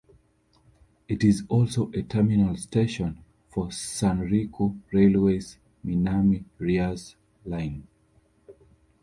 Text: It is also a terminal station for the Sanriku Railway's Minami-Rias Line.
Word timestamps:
It 1.07 1.23
is 1.23 1.43
also 1.47 1.91
a 1.91 2.01
terminal 2.01 2.57
station 2.57 3.23
for 3.51 3.67
the 3.67 3.73
Sanriku 3.73 4.79
Railway's 4.91 5.59
Minami-Rias 5.85 7.13
Line. 7.45 7.85